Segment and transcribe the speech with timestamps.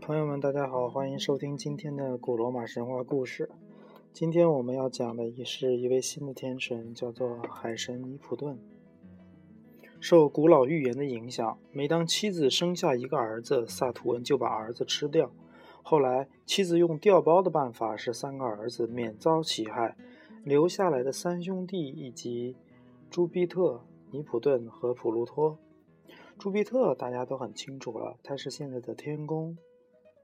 [0.00, 3.50] 朋友们，大家好，欢迎收听今天的古罗马神话故事。
[4.10, 8.58] 今天我们要讲的也是一位新的天神，叫做海神尼普顿。
[10.00, 15.30] 受古老预言的影响，每当妻子生下一个儿子，萨图恩就把儿子吃掉。
[15.82, 19.94] 后来，妻子用调包的办法，使三个儿子免遭其害，
[20.48, 22.56] 留下来的三兄弟以及
[23.10, 25.58] 朱庇特、尼普顿和普鲁托。
[26.38, 29.58] 朱庇特大家都很清楚了，他是现在的天宫。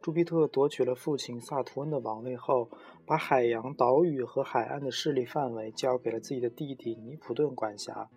[0.01, 2.70] 朱庇特夺取了父亲萨图恩的王位后，
[3.05, 8.09] 把海洋、岛屿和海岸的势力范围交给了自己的弟弟尼普顿管辖，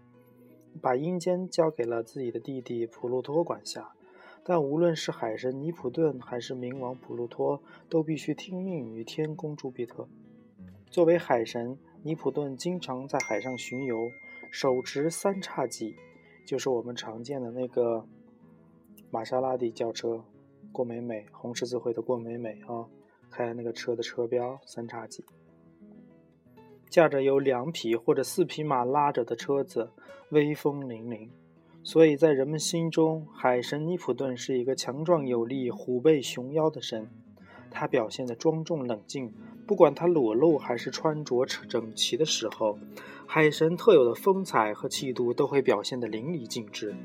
[0.82, 3.92] 把阴间交给了自己的弟弟普鲁托管辖。
[4.46, 10.08] 但无论是海神尼普顿还是冥王普鲁托，都必须听命于天公朱庇特。
[10.90, 14.10] 作为海神，尼普顿经常在海上巡游，
[14.52, 15.96] 手持三叉戟，
[16.46, 18.06] 就是我们常见的那个
[19.12, 20.24] 玛莎拉蒂轿车。
[20.72, 22.86] 郭美美，红十字会的郭美美啊，
[23.32, 25.26] 开那个车的车标三叉戟，
[26.90, 29.90] 驾着由两匹或者四匹马拉着的车子，
[30.30, 31.30] 威风凛凛。
[31.84, 37.10] 所以在人们心中，海神尼普顿是一个强壮有力、虎背熊腰的神。
[37.72, 39.34] 他表现的庄重冷静，
[39.68, 42.80] 不管他裸露还是穿着整齐的时候，
[43.28, 46.96] 海神特有的风采和气度都会表现得淋漓尽致。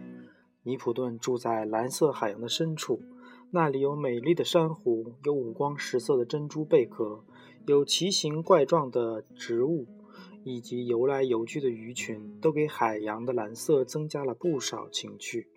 [0.62, 3.02] 尼普顿住在蓝色海洋的深处。
[3.50, 7.22] 那里有美丽的珊瑚，有五光十色的珍珠贝壳，
[7.66, 9.86] 有奇形怪状的植物，
[10.42, 15.48] 以及游来游去的鱼群，都给海洋的蓝色增加了不少情趣。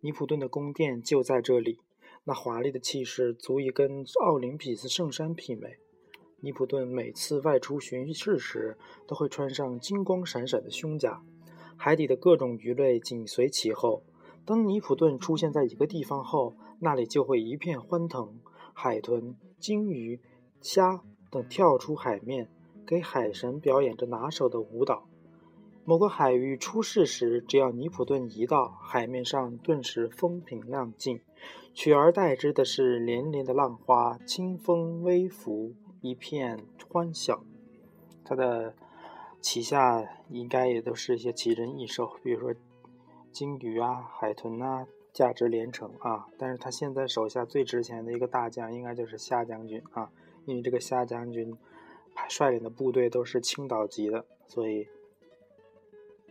[0.00, 1.78] 尼普顿的宫殿就在这里，
[2.24, 5.76] 那华丽的气势足以跟奥林匹斯圣山媲美。
[6.44, 8.76] 尼普顿每次外出巡视时，
[9.06, 11.22] 都会穿上金光闪闪的胸甲，
[11.76, 14.02] 海底的各种鱼类紧随其后。
[14.44, 18.40] 当尼普顿出现在一个地方后，那里就会一片欢腾，
[18.72, 20.20] 海豚、鲸鱼、
[20.60, 22.50] 虾等跳出海面，
[22.84, 25.06] 给海神表演着拿手的舞蹈。
[25.84, 31.20] 某个海域出事时，只要尼普顿一到，海面上顿时风平浪静，
[31.72, 37.42] 取而代之的是连连的浪花，清风微拂，一片欢笑。
[38.22, 38.74] 他的
[39.40, 42.54] 旗下应该也都是一些奇珍异兽，比如说
[43.32, 44.86] 鲸鱼啊、海豚啊。
[45.12, 46.26] 价值连城啊！
[46.38, 50.10] 但是他现在手下最值钱的一个大将，应该就是夏将军啊，
[50.46, 51.54] 因为这个夏将军
[52.30, 54.88] 率领的部队都是青岛级的，所以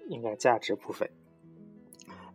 [0.07, 1.11] 应该价值不菲。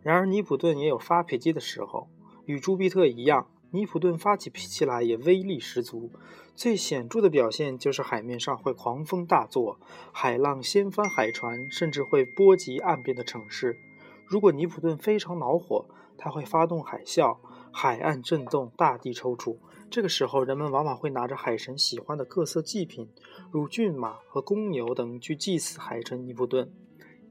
[0.01, 2.07] 然而，尼普顿也有发脾气的时候，
[2.45, 6.11] 与朱庇特一样，尼普顿发起脾气来也威力十足。
[6.55, 9.79] 最显著的表现就是海面上会狂风大作，
[10.11, 13.77] 海浪掀翻海船，甚至会波及岸边的城市。
[14.25, 15.85] 如果尼普顿非常恼火，
[16.17, 17.37] 他会发动海啸，
[17.71, 19.57] 海岸震动，大地抽搐。
[19.89, 23.09] 这个时候，人们往往会拿着海神喜欢的各色祭品，
[23.51, 26.71] 如骏马和公牛等，去祭祀海神尼普顿。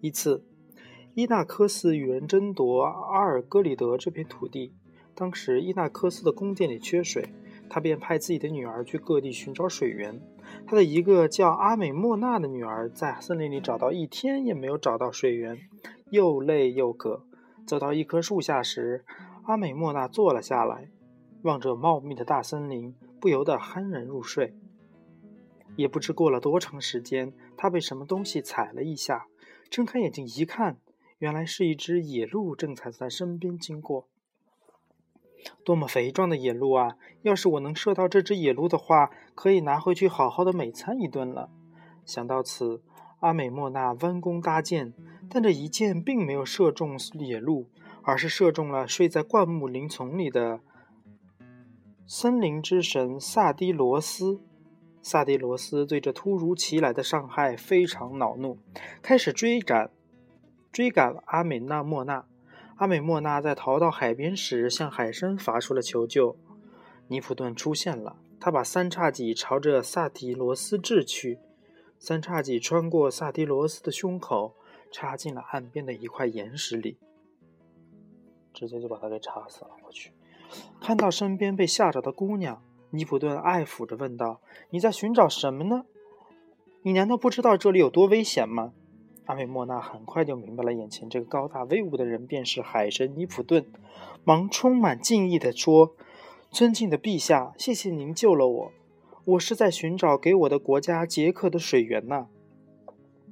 [0.00, 0.44] 一次，
[1.14, 4.72] 伊纳科斯与人争夺阿尔戈里德这片土地。
[5.16, 7.30] 当时，伊纳科斯的宫殿里缺水，
[7.70, 10.20] 他便派自己的女儿去各地寻找水源。
[10.66, 15.58] 他的一个叫阿美莫娜的女儿，在森林里找到一天也没有找到水源，
[16.10, 17.24] 又累又渴。
[17.66, 19.06] 走到一棵树下时，
[19.44, 20.90] 阿美莫娜坐了下来，
[21.42, 24.54] 望着茂密的大森林，不由得酣然入睡。
[25.76, 29.26] 也不知过了多长时间，她被什么东西踩了一下，
[29.70, 30.76] 睁开眼睛一看，
[31.18, 34.06] 原来是一只野鹿正在在身边经过。
[35.64, 36.96] 多么肥壮的野鹿啊！
[37.22, 41.50] 要是我能射到这只野鹿的话，可以拿回去好好的美餐一顿了。
[42.04, 42.82] 想到此，
[43.20, 44.92] 阿美莫娜弯弓搭箭。
[45.28, 47.68] 但这一箭并没有射中野鹿，
[48.02, 50.60] 而是射中了睡在灌木林丛里的
[52.06, 54.40] 森林之神萨迪罗斯。
[55.02, 58.58] 萨迪罗斯对这突如其来的伤害非常恼怒，
[59.02, 59.90] 开始追赶
[60.70, 62.24] 追赶阿美纳莫娜。
[62.76, 66.36] 阿美莫娜在逃到海边时，向海参发出了求救。
[67.08, 71.38] 尼普顿出现了，他把三叉戟朝着萨迪罗斯掷去，
[71.98, 74.54] 三叉戟穿过萨迪罗斯的胸口。
[74.92, 76.96] 插进了岸边的一块岩石里，
[78.54, 79.70] 直接就把他给插死了。
[79.84, 80.12] 我去！
[80.80, 84.40] 看到身边被吓着的姑娘，尼普顿爱抚着问道
[84.70, 85.84] ：“你在寻找什么呢？
[86.82, 88.72] 你难道不知道这里有多危险吗？”
[89.26, 93.66] 阿美莫娜很快就明白了，眼前这个高大威武的人便是海神尼普顿，
[94.24, 95.94] 忙充满敬意地说
[96.50, 98.72] ：“尊敬的陛下，谢谢您救了我。
[99.24, 102.28] 我是在寻找给我的国家捷克的水源呢。”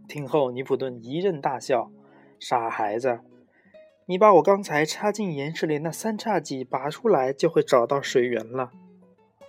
[0.08, 1.92] 听后，尼普顿一阵大笑
[2.40, 3.20] ：“傻孩子，
[4.06, 8.72] 你把我刚才插进岩石里那三叉戟拔出来，就会找到水源了。”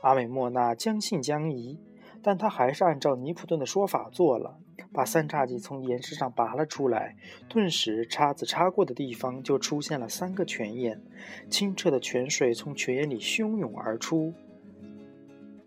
[0.02, 1.80] 阿美莫娜将信将疑，
[2.22, 4.60] 但他还是按照尼普顿的说法做了，
[4.92, 7.16] 把三叉戟从岩石上拔了出来。
[7.48, 11.02] 顿时，叉子插过的地方就出现了三个泉眼，
[11.50, 14.34] 清澈的泉水从泉眼里汹涌而出。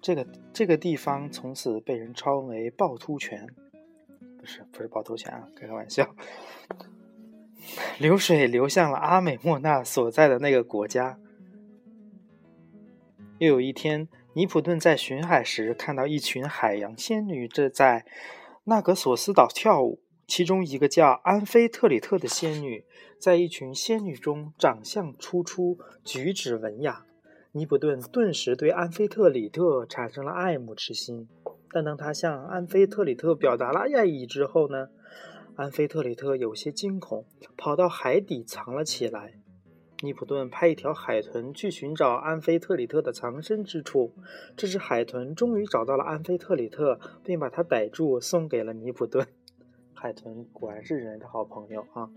[0.00, 3.46] 这个这个地方从此被人称为趵突泉，
[4.38, 6.14] 不是不是趵突泉啊，开个玩笑。
[7.99, 11.19] 流水流向了阿美莫娜所在的那个国家。
[13.38, 18.05] 又有一天，尼普顿在巡海时看到一群海洋仙女正在
[18.69, 22.85] 纳格索斯岛跳舞，其中一个叫安菲特里特的仙女，
[23.19, 27.06] 在一群仙女中长相突出，举止文雅。
[27.53, 31.26] 尼普顿顿时对安菲特里特产生了爱慕之心，
[31.70, 34.88] 但当他向安菲特里特表达了爱意之后呢？
[35.56, 37.25] 安菲特里特有些惊恐，
[37.56, 39.41] 跑到海底藏了起来。
[40.03, 44.12] 尼普顿派一条海豚去寻找安菲特里特的藏身之处。
[44.56, 49.27] 这只海豚终于找到了安菲特里特，并把它逮住，送给了尼普顿。
[49.95, 52.11] 海豚果然是人的好朋友啊！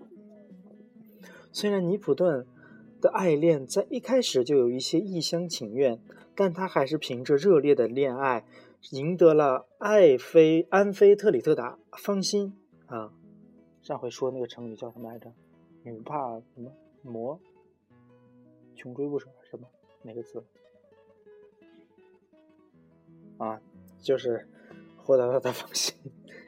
[1.52, 2.46] 虽然尼普顿。
[3.02, 6.00] 的爱恋在一开始就有一些一厢情愿，
[6.36, 8.46] 但他还是凭着热烈的恋爱
[8.92, 12.54] 赢得了爱妃安菲特里特的芳心
[12.86, 13.12] 啊！
[13.82, 15.34] 上回说那个成语叫什么来着？
[15.82, 17.40] 女怕什么魔？
[18.82, 19.68] 穷追不舍是吧？
[20.02, 20.44] 哪个字？
[23.38, 23.62] 啊，
[24.02, 24.48] 就是
[24.98, 25.96] 获得了他的芳心。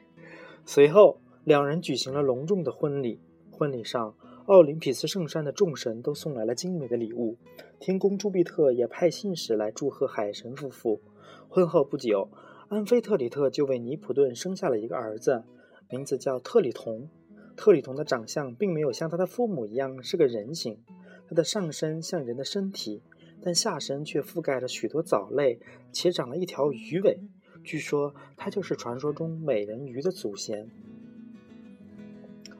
[0.66, 3.20] 随后，两人举行了隆重的婚礼。
[3.52, 4.16] 婚礼上。
[4.46, 7.38] 奥林匹斯圣山的众神都送来了精美的礼物，
[7.80, 11.00] 天宫朱庇特也派信使来祝贺海神夫妇。
[11.48, 12.28] 婚后不久，
[12.68, 15.44] 安菲特里特就为尼普顿生下了一个儿子，
[15.88, 17.08] 名字叫特里同。
[17.56, 20.84] 特里同的长相并没有像他的父母一样是个人形，
[21.28, 23.02] 他的上身像人的身体，
[23.42, 25.58] 但下身却覆盖着许多藻类，
[25.92, 27.18] 且长了一条鱼尾。
[27.62, 30.68] 据说他就是传说中美人鱼的祖先。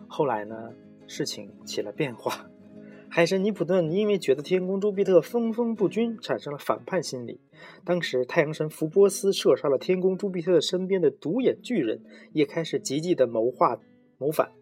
[0.06, 0.72] 后来呢？
[1.06, 2.48] 事情起了变化，
[3.10, 7.38] 海神尼普顿因为觉得天宫朱庇特分封不均，产生了反叛心理。
[7.84, 12.00] 当时，太阳神福波斯射杀了天宫朱庇特身边的独眼巨人，
[12.32, 13.78] 也开始积极的谋划
[14.16, 14.52] 谋反。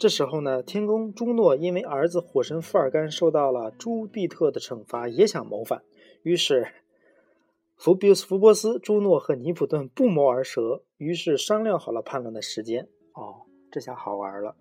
[0.00, 5.82] 这时候呢，天宫朱诺因为儿子火神富尔干受到了朱庇特的惩罚，也想谋反。
[6.22, 6.68] 于是，
[7.76, 12.88] 福比斯福波斯、朱诺和尼普顿不谋而合，于是商量好了叛乱的时间。
[13.12, 14.56] 哦，这下好玩了。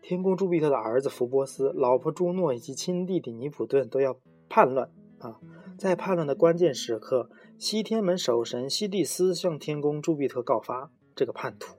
[0.00, 4.18] 天宫朱庇特的儿子福波斯、老婆朱诺以及亲弟弟尼普顿都要
[4.48, 5.38] 叛乱啊！
[5.76, 7.28] 在叛乱的关键时刻，
[7.58, 11.77] 西天门守神西蒂斯向天宫朱庇特告发这个叛徒，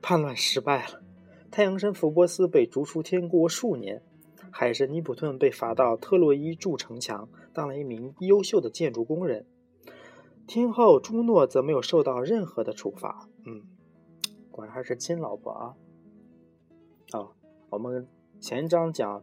[0.00, 1.02] 叛乱失败了。
[1.50, 4.02] 太阳神福波斯被逐出天国数年，
[4.50, 9.46] 海神尼普顿被罚到特洛伊筑城墙，当了一名优秀的建筑工人。
[10.46, 13.28] 天后朱诺则没有受到任何的处罚。
[13.44, 13.62] 嗯，
[14.50, 15.74] 果然还是亲老婆啊！
[17.12, 17.28] 啊，
[17.70, 18.06] 我们
[18.40, 19.22] 前一章讲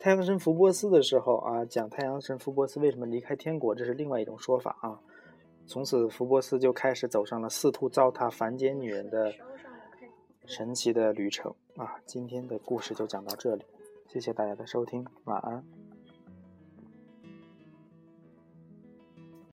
[0.00, 4.98] 太阳神福波斯的时候啊，讲太阳神福波斯为什么离开天国，这是另外一种说法啊。
[5.66, 9.32] 从此，福波斯就开始走上了四处糟蹋凡间女人的
[10.48, 12.00] 神奇的旅程啊。
[12.06, 13.64] 今天的故事就讲到这里，
[14.08, 15.62] 谢谢大家的收听，晚安。